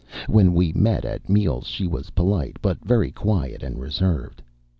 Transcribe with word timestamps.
When 0.25 0.55
we 0.55 0.73
met 0.73 1.05
at 1.05 1.29
meals 1.29 1.67
she 1.67 1.85
was 1.85 2.09
polite, 2.09 2.57
but 2.59 2.83
very 2.83 3.11
quiet 3.11 3.61
and 3.61 3.77
reserved. 3.79 4.41